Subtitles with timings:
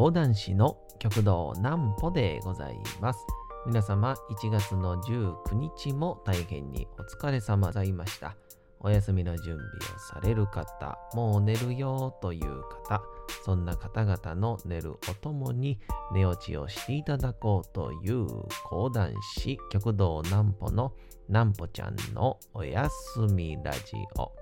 [0.00, 3.18] 講談師の極道南歩でございます。
[3.66, 8.34] 皆様、1月の19日も大変にお疲れ様でいました。
[8.78, 13.02] お休みの準備をされる方、もう寝るよという方、
[13.44, 15.78] そんな方々の寝るおともに
[16.14, 18.26] 寝落ちをしていただこうという
[18.64, 20.94] 講談師極道南歩の
[21.28, 23.78] 南歩ちゃんのおやすみラジ
[24.16, 24.39] オ。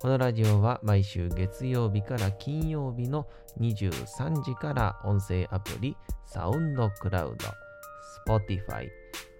[0.00, 3.26] このラジオは毎週月曜日から金曜日の
[3.58, 8.88] 23時から音声アプリサウンドクラウド、Spotify、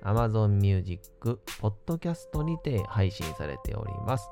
[0.02, 4.28] Amazon Music、Podcast にて配信されております。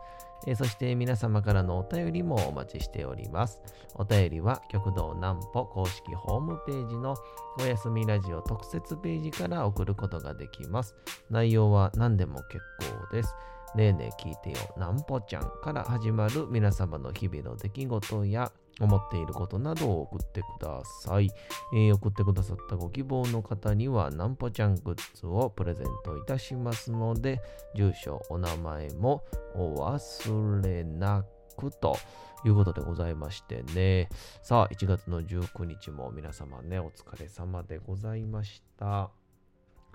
[0.48, 3.62] えそして皆様からのお便りもお待ちしております。
[3.94, 7.14] お便りは極道南歩公式ホームページの
[7.60, 10.96] おやすみラジオ特設ページから送ることができます。
[11.30, 12.60] 内容は何でも結
[13.08, 13.32] 構です。
[13.74, 18.50] ねえねえ聞いてよ、なんぽちゃんから始まる皆様の日々の出来事や
[18.80, 21.30] 思っていることなどを送ってください。
[21.74, 27.40] えー送ってくださったご希望の方には、なんぽちゃんグッズをプレゼントいたしますので、
[27.74, 31.24] 住所、お名前もお忘れな
[31.56, 31.96] くと
[32.44, 34.08] いうことでございましてね。
[34.42, 39.15] さあ、1月の19日も皆様ね、お疲れ様でございました。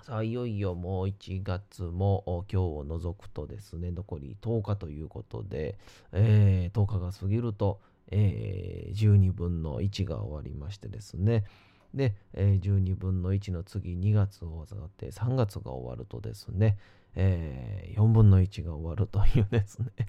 [0.02, 5.78] さあ、いよいよもう1月も今日を除くとですね、残り10日ということで、
[6.12, 11.44] えー10日が過ぎると、えー12分の1が終わりましてですね、
[11.94, 16.78] で、えー12分の1の次2月を終わって3月が終わるとですね、
[17.16, 20.08] え4分の1が終わるというですね、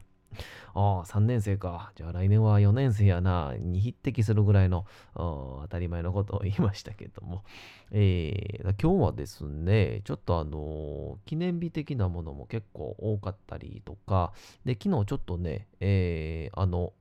[0.75, 1.93] ああ、3年生か。
[1.97, 3.55] じゃあ来年は4年生やな。
[3.59, 7.43] に匹敵するぐらいの当たり前のことを言いましたけども。
[7.91, 14.33] えー今日はですね、ちょっとあのー記念日的なものも結構多かったりとか、
[14.65, 16.93] で、昨日ちょっとね、えーあの、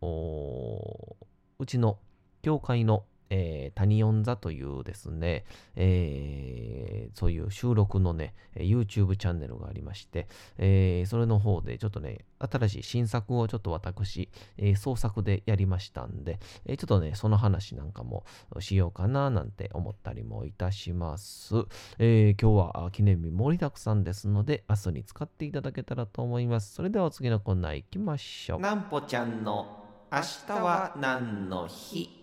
[1.59, 1.97] うちの
[2.41, 10.27] 教会の、えー、谷音座というですね、えーそういう収録のね、YouTube チャンネルがありまして、
[10.57, 18.25] えーそれの方でちょっとね、新しい新作をちょっと私、え創作でやりましたんで、えちょっとね、その話なんかも
[18.59, 21.55] しようかななんて思ったりもいたします。
[21.99, 26.73] え今日は記念日盛りだくさんですので、明日に使っていただけたらと思います。
[26.73, 28.59] それでは次のコーナー行きましょう。
[28.59, 32.20] なんぽちゃんの明日は何の日？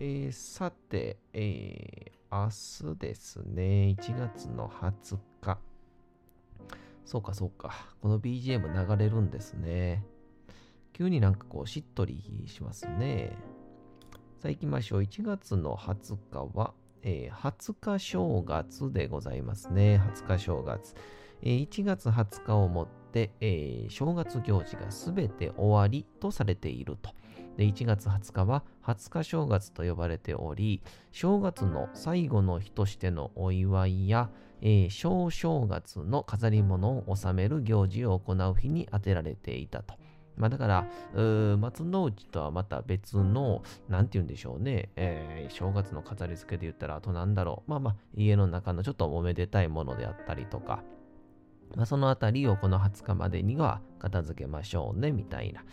[0.00, 5.58] えーさて、えー明日ですね、1月の20日。
[7.06, 7.72] そうか、そうか。
[8.02, 10.04] この BGM 流れるんですね。
[10.92, 13.32] 急になんかこう、しっとりしますね。
[14.36, 15.00] さあ行きましょう。
[15.02, 19.98] 1月の20日は、えー20日正月でございますね。
[20.14, 20.94] 20日正月。
[21.42, 27.10] えー1月20日をもって、えー正月行事がすべて終わりとされていると。
[27.58, 30.80] で1月20日は20日正月と呼ばれており
[31.10, 34.30] 正月の最後の日としてのお祝いや、
[34.62, 39.94] えー小正月の飾り物を収める行事を行う日に当てられていたと。
[40.36, 40.86] まあだから、
[41.56, 50.84] 松の内とはまた別の、なんて言うんでしょうね、えー正月の飾り付けで言ったら、あとなんだろう、まあまあ、家の中のちょっとおめでたいものであったりとか、
[51.74, 55.64] まあ、そのあたりをこの20日までには片付けましょうね、みたいな。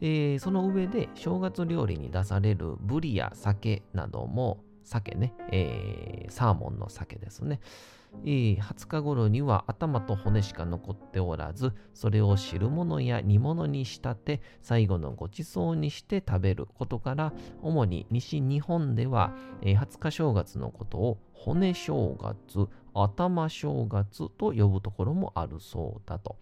[0.00, 7.60] えーその上で正月料理に出されるブリや酒なども酒ね、えーサーモンの酒ですね、
[8.24, 17.32] えー20日頃には頭と骨しか残っておらずそれを汁物や煮物に仕立て最後のごちそうにして食べることから
[17.62, 19.32] 主に西日本では、
[19.62, 26.36] えー20日正月のことを骨正月頭正月と呼ぶところもあるそうだと。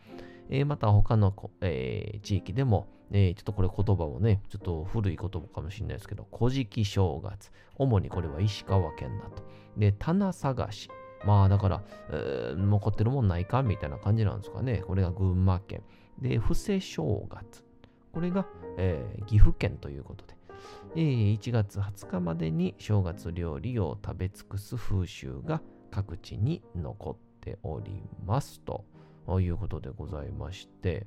[0.51, 7.53] えーまた他の、えー地域でも、ちょっとこれ言葉をね、ちょっと古い言葉かもしれないですけど、古事記正月。
[7.77, 9.45] 主にこれは石川県だと。
[9.77, 10.89] で、棚探し。
[11.25, 11.83] まあだから、
[12.57, 14.83] 残ってるもんないかみたいな感じなんですかね。
[14.85, 15.83] これが群馬県。
[16.19, 17.65] で、布施正月。
[18.13, 18.47] これが、
[18.79, 20.35] えー岐阜県ということで。
[20.97, 25.63] えー1月20日までに正月料理を食べ尽くす風習が
[25.93, 28.85] 各地に残っておりますと。
[29.41, 31.07] いうことでございまして。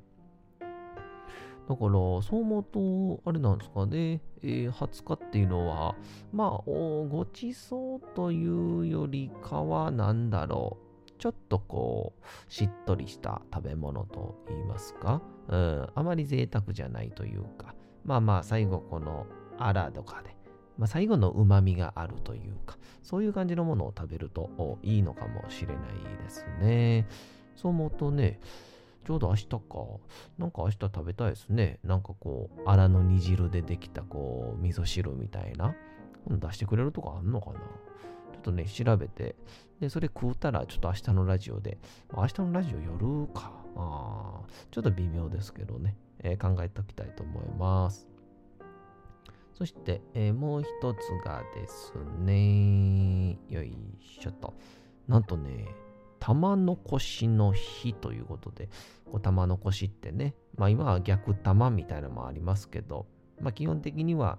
[1.68, 5.94] だから、そう思うと、あれなんですかね、えー20日っていうのは、
[6.32, 19.26] まあ、ごちそうというよりかは、なんだろう、ちょっとこう、しっとりした食べ物と言いますか、うん、あまり贅沢じゃないというか、まあまあ、最後この、
[19.58, 20.34] アラとかで、
[20.78, 27.06] まあ、最後の旨味があるというか、そういう感じのものを食べるといいのかもしれないですね。
[27.56, 28.40] そう思うとね、
[29.04, 29.58] ちょうど明日か。
[30.38, 31.78] なんか明日食べたいですね。
[31.82, 35.74] なんかこう、荒の煮汁でできたこう、味噌汁みたいな
[36.26, 37.60] 出してくれるとこあんのかな
[38.32, 39.36] ちょっとね、調べて、
[39.80, 41.78] で、それ食うたら、ちょっと明日のラジオで、
[42.14, 43.52] 明日のラジオ夜か。
[43.76, 44.40] あ
[44.70, 48.08] ちょっと微妙ですけどね、えー、考えておきたいと思います。
[49.54, 54.54] そして、えー、もう一つがですね、よいしょと。
[55.06, 55.66] なんとね、
[56.20, 58.68] 玉残しの日ということで、
[59.06, 63.06] こう玉残しってね、まあ今は逆玉みたいなのもありますけど、
[63.40, 64.38] まあ基本的には、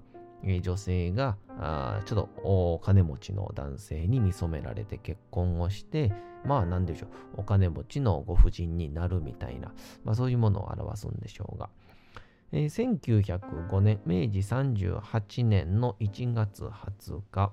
[0.61, 6.13] 女性があちょっとお金持ちの男性に見初められて結婚をして、
[6.45, 9.73] まあ何でしょう、お金持ちのご婦人になるみたいな、
[10.03, 11.69] まあそういうものを表すんでしょうが、
[12.51, 17.51] えー、1905年、明治38年の1月20日、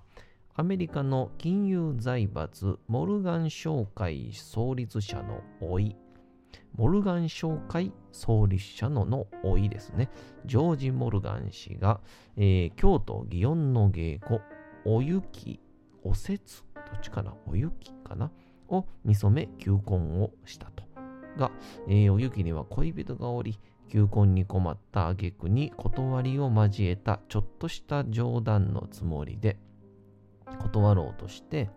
[0.58, 5.94] アメリカの金融財閥モルガン商会創立者の老い、
[6.75, 10.08] モルガン商会創立者のの老いですね、
[10.47, 12.00] ジョージ・モルガン氏が、
[12.38, 14.41] えー、京都祇園の芸妓、
[14.87, 15.61] お雪、
[16.03, 18.31] おせつ、どっちかな、お雪かな、
[18.69, 20.85] を見初め求婚をしたと。
[21.37, 21.50] が、
[21.87, 23.61] えー、お雪には恋人がおり、
[23.91, 29.59] 求婚に困った挙句に断りを交えたちょっとした冗談のつもりで
[30.61, 31.71] 断ろうとして、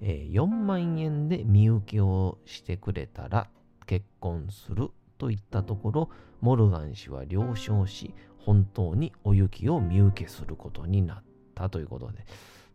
[0.00, 3.48] えー、4万円で身請けをしてくれたら
[3.86, 11.22] 結婚すると言ったところモルガン氏は了承し本当にお雪を身請けすることになっ
[11.54, 12.26] たということで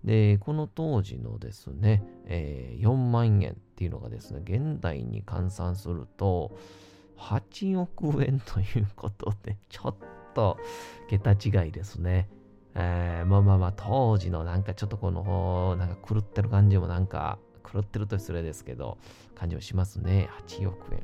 [0.04, 6.58] でこの当時のですね、えー、4万円っていうのがですね現代に換算すると
[7.20, 9.96] 8億円ということで、ちょっ
[10.34, 10.58] と
[11.10, 12.30] 桁違いですね。
[12.75, 17.39] えー、まあまあまあ、当時のなんかちょっとこの、なんか狂ってる感じもなんか、
[17.71, 18.98] 狂ってると失礼ですけど、
[19.36, 20.30] 感じもしますね。
[20.48, 21.04] 8億円。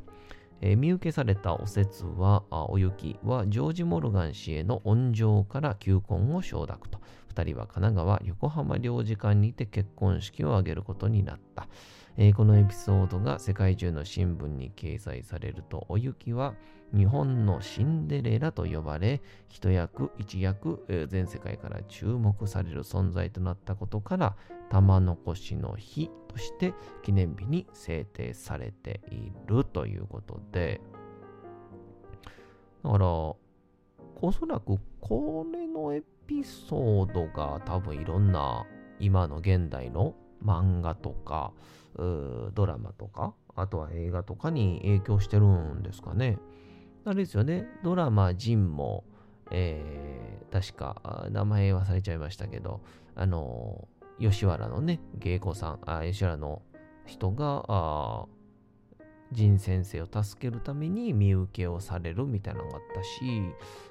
[0.62, 7.00] えー、見受けされたお説は、お雪はジョージ・モルガン氏への恩情から求婚を承諾と。
[7.28, 11.68] 二人は神奈川、横浜領事館にて結婚式を挙げることになった。
[12.18, 16.54] えー、このエピソードが世界中の新聞に掲載されると、お雪は
[16.94, 24.36] 日本のシンデレラと呼ばれ、一役一役、えー、全世界から注目される存在となったことから、
[24.70, 30.80] 玉残しの日として記念日に制定されているということで、
[32.82, 38.64] だから、おそらくこれのエピソードが多分いろんな
[38.98, 41.52] 今の現代の漫画とか、
[41.96, 46.38] ドラマとか、あとは映画とかに影響してるんですかね。
[47.04, 49.04] あれですよね、ドラマ、ジンも、
[49.50, 52.80] えー、確か、名前忘れちゃいましたけど、
[53.14, 53.88] あの、
[54.18, 56.62] 吉原のね、芸妓さん、あ吉原の
[57.06, 58.26] 人が、あ
[59.32, 63.10] 仁先生を助けるために身請けをされるみたいなのがあったし、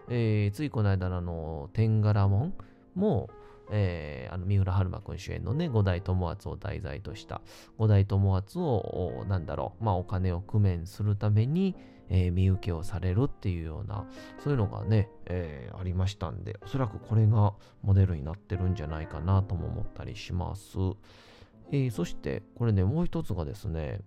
[0.09, 2.53] えー、ついこの間のあの、天柄門
[2.95, 3.29] も、
[3.71, 7.41] えー、あの三浦春馬くん主演のね、五代友厚を題材とした
[7.77, 11.75] 五代友厚を、なんだろう、まあお金を工面するために、
[12.09, 14.05] えー、身請けをされるっていうような、
[14.43, 20.77] そういうのがね、えー、ありましたんで、おそらくこれがモデルになってるんじゃないかなとも思ったりします。
[21.71, 24.01] えー、そして、これね、もう一つがですね、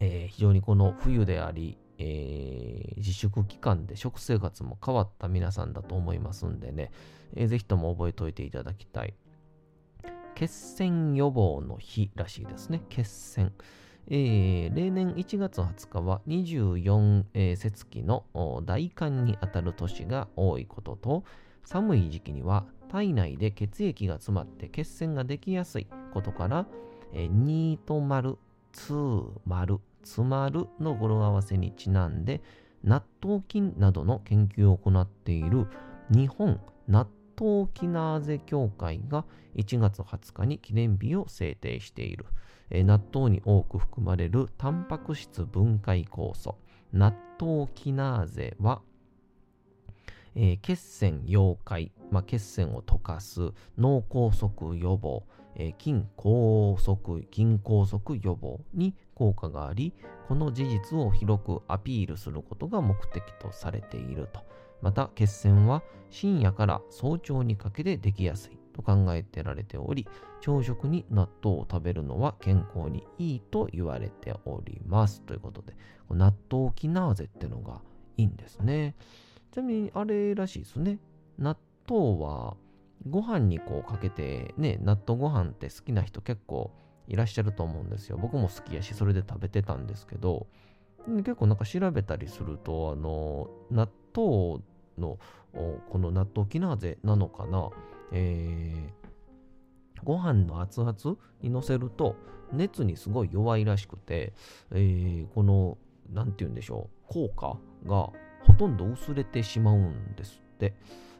[0.00, 6.90] えー、非常にこの冬であり、えー、自粛期間で食生活も変わった皆さんだと思いますんでね、
[7.36, 9.14] えー、ぜひとも覚えておいていただきたい。
[10.34, 12.82] 血栓予防の日らしいですね。
[12.88, 13.52] 血栓。
[14.08, 18.24] えー、例年1月20日は24、えー、節気の
[18.64, 21.24] 大寒にあたる年が多いことと、
[21.64, 26.66] 寒い時期には体内で血液が詰まって血栓ができやすいことから、
[27.12, 28.38] えー、2と丸、
[28.72, 32.42] two 丸、詰まるの語呂合わせにちなんで、
[32.84, 35.68] 納豆菌などの研究を行っている
[36.10, 37.06] 日本納
[37.40, 39.24] 豆キナーゼ協会が
[39.56, 42.26] 1月20日に記念日を制定している。
[42.74, 46.56] え納豆に多く含まれるタンパク質分解酵素、
[46.92, 48.80] 納豆キナーゼは、
[50.34, 59.94] えー、血栓溶解、まあ、血栓を溶かす脳梗塞予防、えー、筋梗塞、筋梗塞予防に効果があり、
[60.26, 64.40] この事実を広くアピールすることが目的とされていると。
[64.80, 70.08] また、血栓は深夜から早朝にかけてできやすいと考えてられており、
[70.40, 75.22] 朝食に納豆を食べるのは健康にいいと言われております。
[75.22, 75.76] ということで、
[76.10, 77.80] 納豆キナーゼってのが
[78.16, 78.96] いいんですね。
[79.52, 80.98] ちなみに、あれらしいですね。
[81.38, 81.56] 納
[81.88, 82.56] 豆は
[83.08, 86.72] ご飯にこうかけてね、納豆ご飯って好きな人結構
[87.12, 88.16] いらっしゃると思うんですよ。
[88.16, 90.46] 僕も好きやし、それで食べてたんですけど、
[91.06, 94.62] 結構なんか調べたりすると、あの、納豆
[94.98, 95.18] の
[95.52, 97.68] この納豆キナーゼなのかな、
[98.12, 100.94] えー、ご飯の熱々
[101.42, 102.16] に乗せると
[102.50, 104.32] 熱にすごい弱いらしくて、
[104.70, 105.76] えー、この、
[106.10, 108.10] なんて言うんでしょう、効果が
[108.44, 110.74] ほとんど薄れてしまうんですって。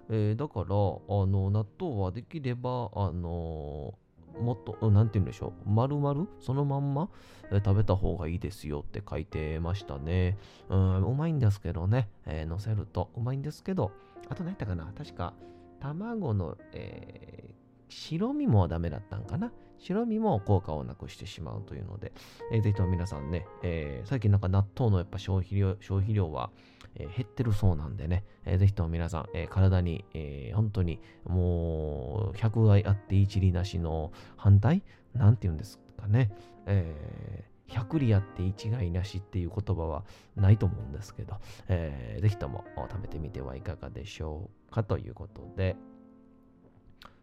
[0.09, 3.95] えー、だから、あの、納豆はできれば、あの
[4.41, 7.09] もっと、なんて言うんでしょう、丸々そのまんま、
[7.51, 10.39] 食べた方がいいですよって書いてましたね。
[10.69, 13.11] うん、うまいんですけどね、えー、乗せると。
[13.17, 13.93] うまいんですけど、
[14.29, 14.93] あと何やったかな？
[14.97, 15.35] 確か、
[15.81, 17.53] 卵の、えー、
[17.89, 19.53] 白身もダメだったんかな？
[19.79, 22.13] 白身も効果をなくしてしまうというので、
[22.53, 26.51] えー、ぜひとも皆さんね、えー、最近なんか納豆のやっぱ消費量消費量は、
[26.97, 34.83] えー、減ってるそうなんでね、えー、ぜひとも皆さん、えー、体に、えー、本当にもう100害あって一理なしの反対
[35.15, 36.31] なんて言うんですかね、
[36.67, 40.05] えー、100里あって一害なしっていう言葉は
[40.37, 41.37] ないと思うんですけど、
[41.69, 45.77] えー、ぜひとも食べてみてはいかがでしょうかということで、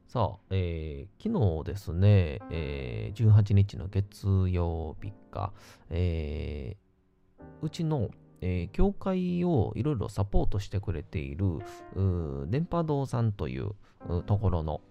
[0.09, 5.53] さあ、えー、昨日ですね、えー、18日の月曜日か、
[5.91, 8.09] えー、うちの、
[8.41, 11.59] えー、教会をいろいろサポートしてくれている、
[12.47, 13.71] 電波堂さんという
[14.25, 14.81] ところの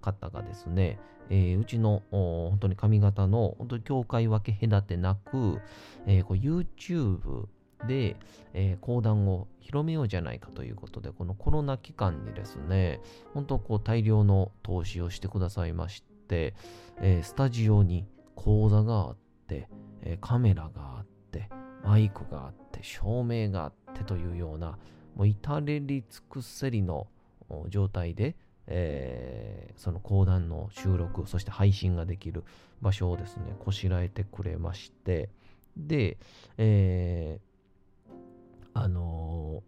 [0.00, 0.98] 方がですね、
[1.30, 5.60] えー、うちの本当に髪型の本当に教会分け隔てなく、
[6.06, 7.46] えー、こう YouTube
[7.86, 8.16] で、
[8.54, 13.00] えー、講談を広めようじゃないかということで、このコロナ期間にですね、
[13.34, 16.54] 本当こう大量の投資をしてくださいまして、
[17.00, 19.16] えー、スタジオに講座があっ
[19.48, 19.68] て、
[20.02, 21.48] えー、カメラがあって、
[21.84, 24.78] マイクがあって、照明があってというような、
[25.14, 27.06] もう至れり尽くせりの
[27.68, 28.36] 状態で、
[28.66, 32.44] えー、その講談の収録、そして配信ができる
[32.80, 35.30] 場所をですね、こしらえてくれまして、
[35.76, 36.18] で、
[36.58, 38.12] えー、
[38.74, 39.62] あの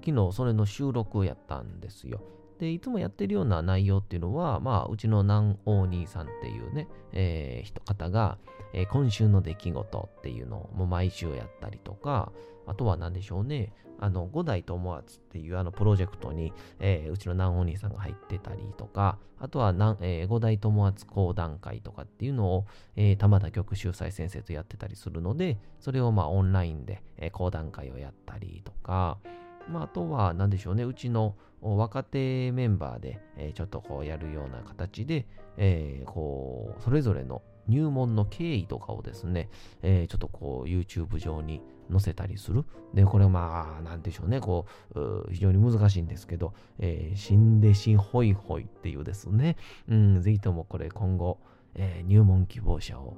[0.00, 2.20] ー、昨日それの収録をやったんですよ。
[2.60, 8.36] で、いつもやってるような内容っていうのは、まあ、うちの南王兄さんっていうね、えー、人方が、
[8.74, 12.32] えー、今週の出来事っていうのを毎週やったりとか、
[12.66, 29.16] あとは何でしょうね、あの、五代友厚っていうあのプロジェクトに、えー、うちの南王兄さんが入ってたりとか、あとは南、えー、五代友厚講談会とかっていうのを、えー、玉田局秀斎先生とやってたりするので、それをまあオンラインで、えー、講談会をやったりとか、
[29.68, 35.26] まあ、あとは何でしょうね、うちの若手メンバーで、えー、ちょっとこうやるような形で、
[35.56, 39.48] えー、こう、それぞれの入門の経緯とかをですね、
[39.82, 42.64] えー、ちょっとこう YouTube 上に載せたりする。
[42.94, 49.56] で、これまあ、なんでしょうね、こう、非常に難しいんですけど、えー、新弟子ホイホイっていうですね、
[49.88, 51.38] うん、ぜひともこれ今後、
[51.74, 53.16] えー、入門希望者を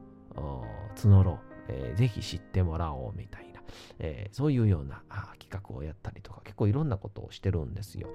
[0.96, 3.51] 募ろう、えー、ぜひ知ってもらおうみたいな。
[3.98, 5.02] えー、そういうような
[5.38, 8.08] 企画をやったりとか、結構いろんなことをしてるんですよ。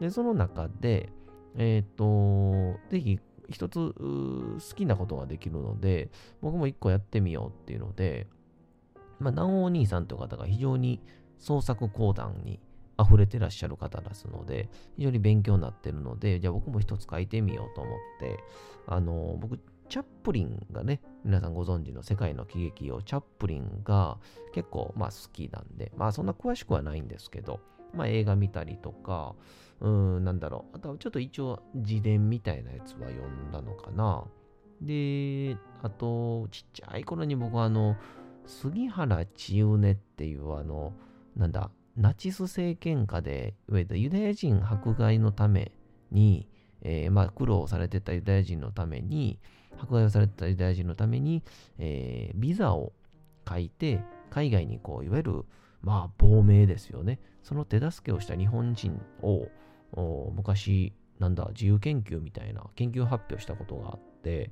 [0.00, 1.10] で、その中で、
[1.56, 8.26] えっ、ー、と、ぜひ一つ好きなことができるので、僕も一個やってみようっていうので、
[9.18, 11.00] まあ、南王兄さんという方が非常に
[11.38, 12.60] 創作講談に
[13.00, 18.38] 溢れてらっしゃる方ですので、非常に勉強になってるので、じゃあ僕も一つ書いてみようと思って、
[18.86, 19.58] あの、僕、
[19.88, 24.18] チャップリンがね、皆さんご存知の世界の喜劇王、チャップリンが
[24.52, 27.60] 結構まあ好きなんで、まあそんな詳しくはないんですけど、
[27.94, 29.34] まあ映画見たりとか、
[29.80, 30.76] うん、なんだろう。
[30.76, 34.24] あとはちょっと一応自伝みたいなやつは読んだのかな。
[34.80, 37.96] で、あと、ちっちゃい頃に僕はあの、
[38.46, 40.92] 杉原千畝っていうあの、
[41.36, 45.72] なんだ、ナチス政権下で、ユダヤ人迫害のため
[46.10, 46.48] に、
[46.80, 49.38] えー、まあ苦労されてたユダヤ人のために、
[49.78, 51.42] 迫害をされたユダヤ人のために、
[51.78, 52.92] えー、ビザを
[53.48, 55.44] 書いて、海外にこう、いわゆる、
[55.82, 57.18] まあ、亡命ですよね。
[57.42, 59.48] その手助けをした日本人を、
[60.34, 64.50] 昔、なんだ、自由研究みたいな研究発表したことがあって、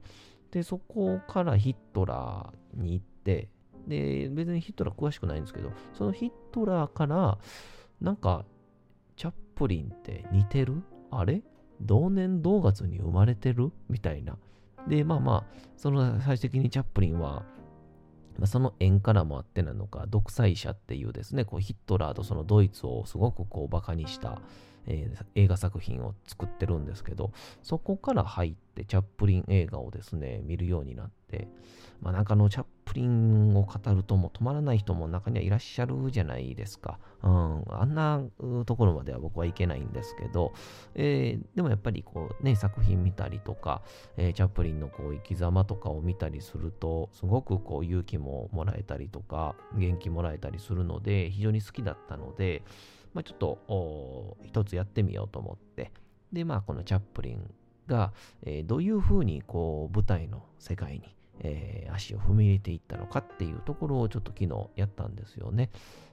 [0.50, 3.49] で、そこからヒットラーに行って、
[3.87, 7.39] で、別にヒットラー詳しくないんですけど、そのヒットラーから、
[8.00, 8.45] なんか、
[9.17, 10.83] チャップリンって似てる？
[11.11, 11.43] あれ？
[11.81, 13.71] 同年同月に生まれてる？
[13.89, 14.37] みたいな。
[14.89, 17.45] で、まあまあ、その最終的にチャップリンは、
[18.47, 24.41] その縁からもあってなのか、独裁者っていうですね、こうヒットラーとそのドイツをすごくこうバカにした、
[24.87, 27.33] えー、映画作品を作ってるんですけど、
[27.63, 31.49] そこから入ってチャップリン映画をですね、見るようになって、
[32.01, 36.99] まあなんかのチャップリンを語るとも止まらない人も中にはいらっしゃるじゃないですか。
[37.23, 38.21] うん、あんな
[38.67, 40.53] ところまでは僕はいけないんですけど、
[40.97, 43.83] えー、でもやっぱりこうね、作品見たりとか、
[44.17, 52.65] えー、チャップリンのこう生き様とかを見たりすると、すごくこう勇気ももらえたりとか、元気もらえたりするので、非常に好きだったので、
[53.15, 55.93] まあ、ちょっと一つやってみようと思って、
[56.33, 57.55] で、まあこのチャップリン
[57.87, 65.71] が、えーどういうふうにこう舞台の世界に、えー足を踏み入れていったのかっていうところをちょっと昨日やったんですよね。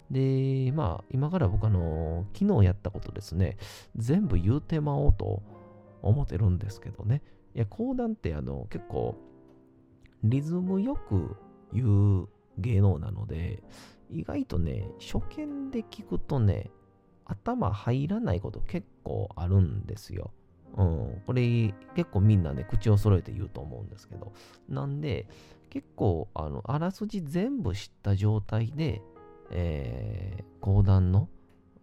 [0.10, 3.58] で、まあ今から僕あの昨日やったことですね、
[3.96, 5.44] 全部言うてまおうと
[6.02, 7.22] 思ってるんですけどね。
[7.56, 9.16] いや、講談ってあの結構
[10.24, 11.38] リズムよく
[11.74, 13.62] 言う芸能なので、
[14.10, 16.72] 意外とね、初見で聞くとね、
[17.26, 20.32] 頭入らないこと結構あるんですよ。
[20.78, 24.32] うん、これ結構みんなね、口を揃えて言うと思うんですけど。
[24.70, 25.28] なんで、
[25.70, 29.02] 結構、あの、あらすじ全部知った状態で、
[29.50, 31.30] えー、講談の、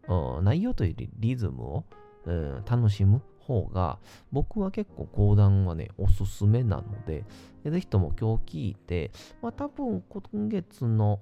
[0.06, 1.84] うん内容というよりリズムを、
[2.26, 3.98] うん楽しむ方が、
[4.32, 7.24] 僕は結構講談はね、おすすめなので、
[7.64, 9.10] ぜひとも今日聞いて、
[9.42, 11.20] まあ多分今月の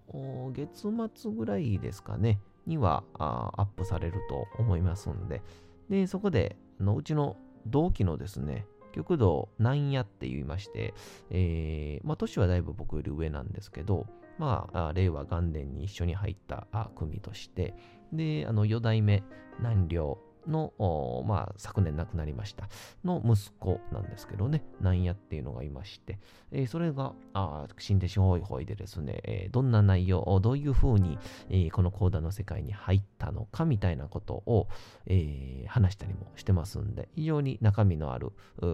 [0.52, 5.42] 月末ぐらいですかね、にはアップされると思いますんで、
[5.88, 10.94] で、そこで、あのうちの同期のですね、極道なんやって言いまして、
[11.30, 14.06] えーまあ、年はだいぶ僕より上なんですけど、
[14.38, 16.66] まあ、令和元年に一緒に入った
[16.96, 17.74] 組として、
[18.12, 19.22] で、あの、四代目
[19.58, 22.68] 南陵の、まあ、昨年亡くなりました、
[23.04, 26.18] の息子なんですけどね、なんやっていうのがいまして、
[26.50, 31.18] えーそれが、あ新弟子ホイホイでですね、えーどんな内容、どういうふうに、
[31.48, 34.68] えーこの講談の世界に入ったのかみたいなことを、
[35.06, 38.32] え話したりもしてますんで、非常に中身のある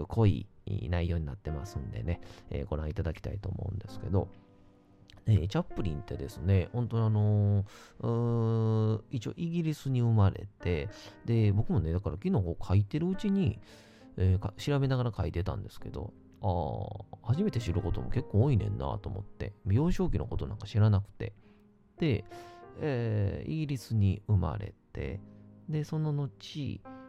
[0.09, 2.21] 濃い内容になってますんでね、
[2.51, 4.29] えご覧いただきたいと思うんですけど、
[5.27, 7.65] えーチャップリンってですね、本当にあのー
[9.11, 10.89] 一応イギリスに生まれて、
[11.25, 13.59] で、僕もね、だから昨日こう書いてるうちに、
[14.17, 21.33] えー調べながら書いてたんですけど、あー初めて知ることも結構多いねんなと思って、幼少期のことなんか知らなくて、
[21.99, 22.25] で、
[22.81, 25.21] えーイギリスに生まれて、
[25.69, 26.31] で、その後、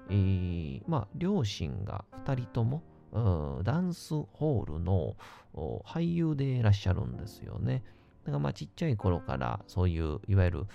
[0.10, 5.16] えーまあ、両親が2人とも、うんダンスホールの
[5.84, 7.84] 俳優でいらっしゃるんですよね。
[8.30, 10.66] だかまあちっちゃい頃からそういういわゆる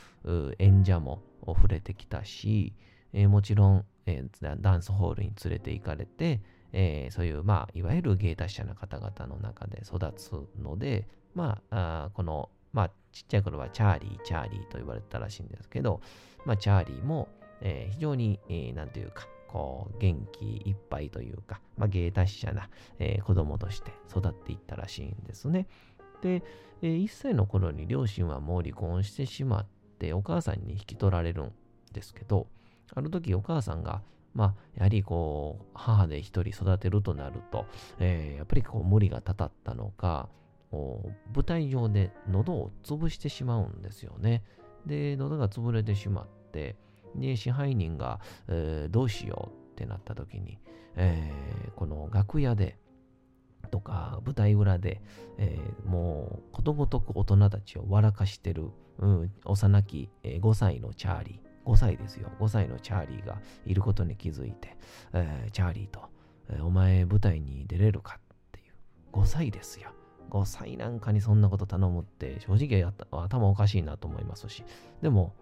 [0.58, 2.74] 演者も触れてきたし、
[3.12, 6.40] えーもちろん、えーダンスホールに連れて行かれて、
[6.72, 16.00] えーそういうまあいわゆる芸達者な方々の中で育つので、まあ、この、まあちっちゃい頃はチャーリー、チャーリーと言われてたらしいんですけど、
[16.44, 17.28] まあチャーリーも、
[17.60, 25.68] えー非常に、えーなんというか、こう、元気いっぱいというか、まあ、芸達者な、えー子供として育っていったらしいんですね。
[26.24, 26.42] で、
[26.80, 29.66] え1歳の頃に両親はもう離婚してしまっ
[29.98, 31.52] て、お母さんに引き取られるん
[31.92, 32.46] ですけど、
[32.94, 34.00] ある時お母さんが、
[34.32, 37.66] まあ、やはりこう、母で一人育てるとなると、
[37.98, 40.30] えーやっぱりこう、無理がたたったのか、
[40.72, 44.42] 舞台上で喉を潰してしまうんですよね。
[44.86, 46.76] で、喉が潰れてしまって、
[47.14, 50.58] で、支配人が、えーどうしようってなった時に、
[50.96, 52.78] えーこの楽屋で、
[53.66, 55.00] とか舞台裏で、
[55.38, 64.76] えーもうことごとく大人たちを笑かしてる、うん、幼き、えー5歳のチャーリー、5歳ですよ、5歳のチャーリーがいることに気づいて、
[65.12, 66.00] えーチャーリーと、
[66.50, 68.20] えお前舞台に出れるかっ
[68.52, 68.74] ていう、
[69.12, 69.90] 5歳ですよ。
[70.30, 74.64] 5歳なんかにそんなこと頼むって正直やった頭おかしいなと思いますし、
[75.00, 75.34] でも、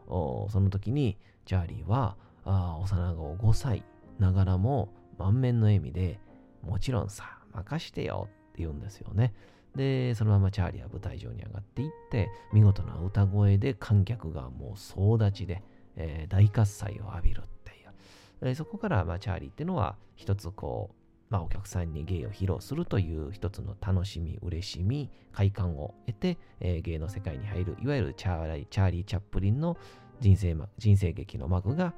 [0.50, 3.84] その時にチャーリーは、あー幼子5歳
[4.18, 6.20] ながらも満面の笑みで、
[6.62, 9.34] もちろんさ、任してよって言うんですよね。
[9.76, 15.62] で、そのままチャーリーは舞台上に上がっていって、見事な歌声で観客がもう総立ちで、
[15.96, 18.48] えー大喝采を浴びるっていう。
[18.48, 20.94] えそこから、まあ、チャーリーっていうのは、一つこう、
[21.30, 29.78] まあ、お客さんに芸を披露するという一つの楽しみ、嬉しみ、快感を得て、えー芸の世界に入る、いわゆるチャーリー・チャーリー・チャップリンの
[30.20, 31.94] 人生人生劇の幕が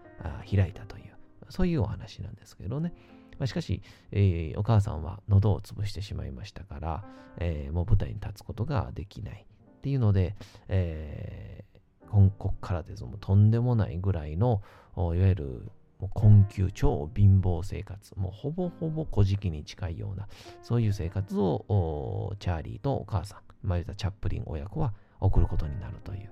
[0.48, 1.16] 開いたという、
[1.48, 2.94] そういうお話なんですけどね。
[3.38, 7.04] まあ、しかし、えーお母さんは喉を潰してしまいましたから、
[7.38, 10.36] えーもう舞台に立つことができないっていうので、
[10.68, 11.74] えー
[12.10, 14.62] ここからですもうとんでもないぐらいの、
[14.96, 20.28] いわゆるもう困窮、超貧乏生活、もうほぼほぼ小じに近いような、
[20.62, 26.30] そういう生活をチャーリーとお母さん、まあ、言うたチャップリン親子は送ることになるという。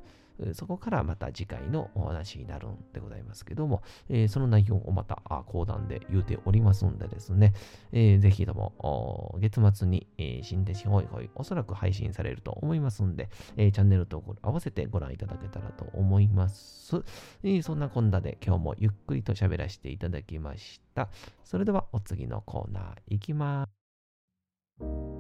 [0.55, 7.55] そこからまた次回のお話になるんでございますけども、えーその内容をまた講談で言うておりますんでですね、
[7.93, 17.03] えーぜひとも月末に、えー新弟子ホイホイおそらく配信されると思いますんで、えーチャンネル登録合わせてご覧いただけたらと思います。
[17.43, 21.09] えーそんなこんなで今日もゆっくりと喋らせていただきました。
[21.45, 25.12] それではお次のコーナーいきます。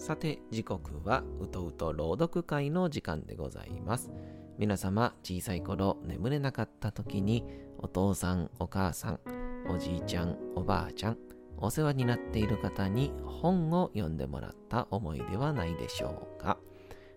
[0.00, 4.10] さて時刻はうとうと朗読会の時間でございます。
[4.56, 7.44] 皆様小さい頃眠れなかった時に
[7.76, 9.20] お父さんお母さん
[9.68, 11.18] おじいちゃんおばあちゃん
[11.58, 16.56] お世話になっている方に本を読んでもらった思いではないでしょうか？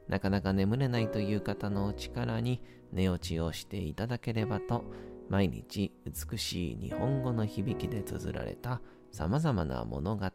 [0.10, 4.84] なかなか眠れないという方のお力に寝落ちをしていただければと
[5.30, 8.82] 毎日美しい日本語の響きで綴られた
[9.13, 10.26] 様々な物語、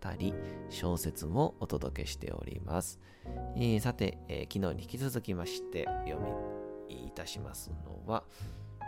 [0.71, 3.01] 小説をお届けしております。
[3.57, 6.21] えー、さて、えー、昨日に引き続きまして読
[6.89, 8.23] みいたしますのは、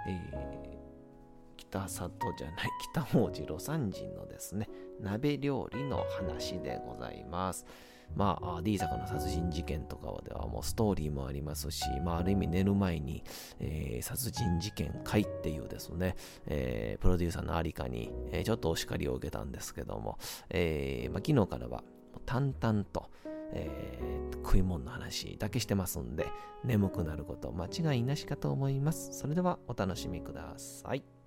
[0.07, 4.69] えー、北里じゃない、北王子魯山人のですね、
[5.01, 7.67] 鍋料理の話でございます。
[8.15, 13.25] まあ、D 坂の殺人事件とかではもうストーリーもありますし、まあ、ある意味寝る前に、
[13.61, 20.19] えー、殺人事件会っていうですね、えー、プロデューサーのありかに、えー、ちょっとお叱りを受けたんですけども、
[20.51, 21.83] えーまあ、昨日からは
[22.27, 23.11] 淡々と、
[23.53, 26.29] えー、食い物の話だけしてますんで、
[26.65, 29.13] 眠くなること間違いなしかと思います。
[29.13, 31.20] それではお楽しみください。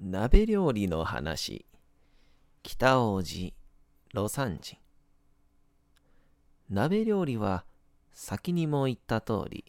[0.00, 1.66] 鍋料理の話。
[2.62, 3.52] 北王子
[4.14, 4.78] 魯山人。
[6.70, 7.64] 鍋料理は
[8.12, 9.64] 先にも言った通り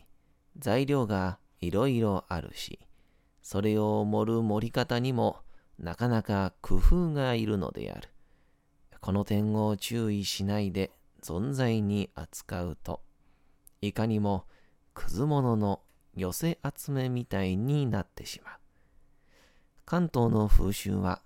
[0.60, 2.80] 材料がいろいろあるし
[3.42, 5.38] それを盛る盛り方にも
[5.80, 8.10] なかなか工夫がいるのである。
[9.02, 10.92] この点を注意しないで
[11.24, 13.02] 存在に扱うと。
[13.82, 14.46] いかにも
[14.94, 15.82] くず物の
[16.16, 18.59] 寄せ集めみたいになってしまう。
[19.90, 21.24] 関東の風習は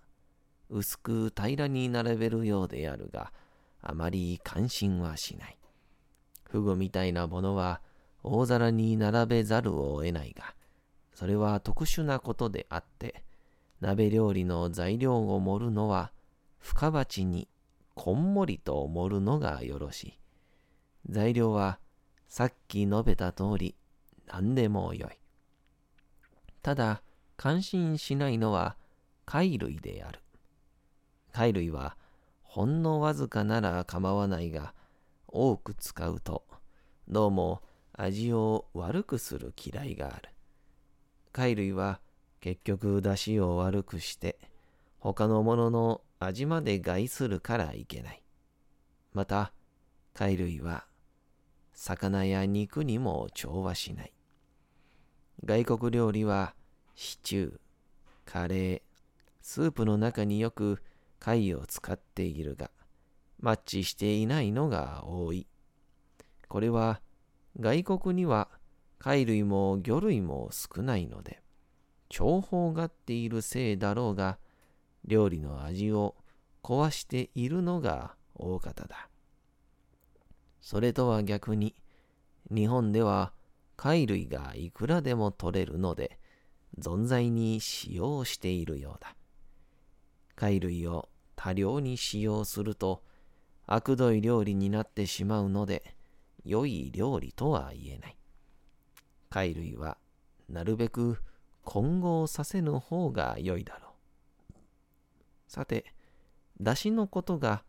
[0.69, 3.34] 薄く平らに並べるようであるが、
[3.82, 5.58] あまり関心はしない。
[6.45, 7.82] フグみたいなものは
[8.23, 10.56] 大皿に並べざるを得ないが、
[11.13, 13.26] それは特殊なことであって、
[13.82, 16.13] 鍋料理の材料を盛るのは
[16.60, 17.49] 深鉢に
[17.95, 20.19] こんもりと盛るのがよろしい。
[21.10, 21.80] 材料は
[22.30, 23.76] さっき述べた通り
[24.26, 25.19] 何でもよい。
[26.62, 27.02] ただ、
[27.43, 28.77] 感心しないのは
[29.25, 30.21] 貝類である。
[31.34, 31.97] 貝類は
[32.41, 34.73] ほんのわずかなら構わないが、
[35.27, 36.45] 多く使うと、
[37.10, 40.29] どうも味を悪くする嫌いがある。
[41.34, 41.99] 貝類は
[42.39, 44.39] 結局出汁を悪くして、
[44.97, 48.23] 他のものの味まで害するからいけない。
[49.12, 49.51] また、
[50.13, 50.86] 貝類は
[51.73, 54.13] 魚や肉にも調和しない。
[55.43, 56.56] 外国料理は
[56.95, 57.60] シチュー、
[58.25, 58.82] カレー、
[59.41, 60.82] スープの中によく
[61.19, 62.71] 貝を使っているが、
[63.39, 65.47] マッチしていないのが多い。
[66.47, 67.01] これは
[67.60, 68.49] 外国には
[68.99, 71.41] 貝類も魚類も少ないので、
[72.10, 74.38] 重宝がっているせいだろうが、
[75.06, 76.15] 料理の味を
[76.62, 79.10] 壊しているのが大方だ。
[80.62, 81.75] それとは逆に、
[82.49, 83.34] 日本では
[83.75, 86.19] 貝類がいくらでも取れるので、
[86.80, 89.16] 存在に使用しているようだ。
[90.36, 93.04] 貝類を多量に使用すると、
[93.66, 95.96] 悪どい料理になってしまうので、
[96.44, 98.18] 良い料理とは言えない。
[99.30, 99.98] 貝類は
[100.50, 101.18] なるべく
[101.64, 103.94] 混合させぬ方が良いだろう。
[105.48, 105.94] さて、
[106.60, 107.64] 出汁のことが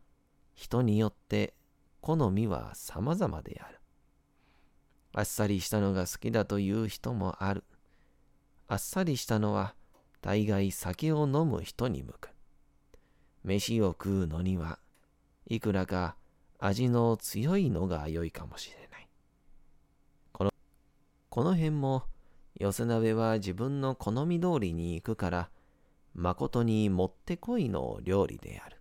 [0.54, 1.54] 人によって
[2.00, 3.80] 好みは様々である。
[5.12, 7.64] あっさりしたのが好きだという人もある。
[8.74, 9.76] あっさりしたのは
[10.20, 12.30] 大概酒を飲む人に向く。
[13.44, 14.80] 飯を食うのには
[15.46, 16.16] いくらか
[16.58, 19.08] 味の強いのが良いかもしれない。
[20.32, 20.50] この
[21.30, 22.02] この辺も
[22.56, 25.50] 寄せ鍋は自分の好み通りに行くから
[26.16, 28.78] 誠にもってこいの料理である。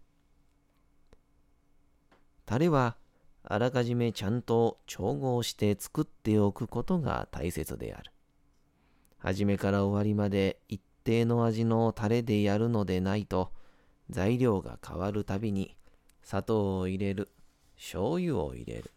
[2.48, 2.98] タレは
[3.44, 8.13] あらかじめちゃんと調合して作っておくことが大切である。
[9.24, 13.54] 初めから終わりまで一定の味のタレでやるのでないと、
[14.10, 15.78] 材料が変わるたびに
[16.24, 17.30] 砂糖を入れる、
[17.78, 18.92] 醤油を入れる、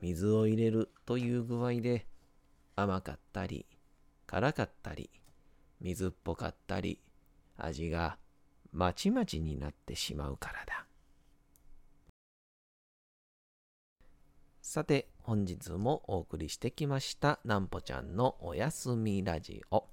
[0.00, 2.06] 水を入れるという具合で
[2.74, 3.66] 甘かったり、
[4.26, 5.10] 辛かったり、
[5.82, 6.98] 水っぽかったり、
[7.58, 8.16] 味が
[8.72, 10.86] まちまちになってしまうからだ。
[14.62, 19.84] さて、本日もお送りしてきましたなんぽちゃんのおやすみラジオ。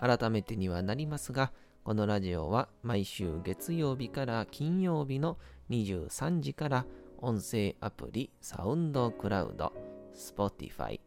[0.00, 1.52] 改めてにはなりますが、
[1.84, 5.38] このラジオは毎週月曜日から金曜日の
[5.70, 6.86] 23時から
[7.18, 9.72] 音声アプリサウンドクラウド、
[10.16, 10.98] Spotify、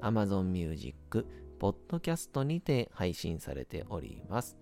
[0.00, 1.26] Amazon Music、
[1.58, 4.56] Podcast にて配信されております。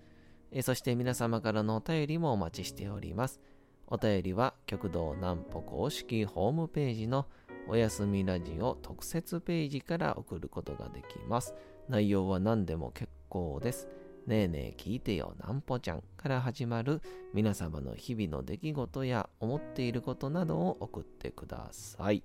[0.51, 3.39] えそして皆様からのお便りもお待ちしております。
[3.87, 7.27] お便りは極道南歩公式ホームページの
[7.69, 11.55] おやすみラジオ特設ページから送ることができます。
[11.89, 13.89] 内容は何でも結構です。
[14.27, 17.01] ねえねえ聞いてよなんぽちゃんから始まる
[17.33, 22.23] 皆様の日々の出来事や思っていることなどを送ってください。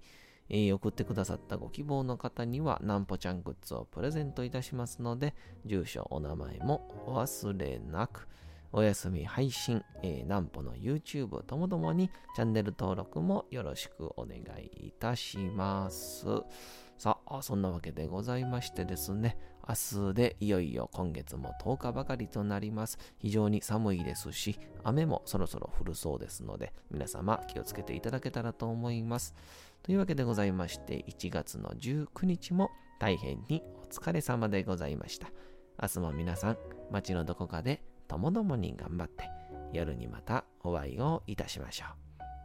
[0.50, 8.28] えー送ってくださったご希望の方にはなんぽちゃんグッズをプレゼントいたしますので、住所、お名前もお忘れなく。
[8.72, 16.26] お休み配信、えー、なんぽの YouTube ともどもにチャンネル登録もよろしくお願いいたします。
[16.98, 22.98] さあ、そんなわけでございましてですね、明日でいよいよ今月も10日ばかりとなります。
[23.20, 29.36] 非常に寒いですし、雨もそろそろ降るそうですので、皆様気をつけていただけたらと思います。
[29.84, 35.30] というわけでございまして、1月の19日も大変にお疲れ様でございました。
[35.80, 36.58] 明日も皆さん、
[36.90, 39.30] 街のどこかでともどもに頑張って、
[39.74, 41.86] 夜にまたお会いをいたしましょ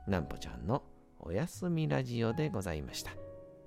[0.07, 0.11] う。
[0.11, 0.83] なんぽちゃんの
[1.21, 3.13] おやすみラジオでございました。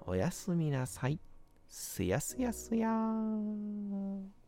[0.06, 1.20] おやすみなさい。
[1.68, 4.45] すやすやすやー。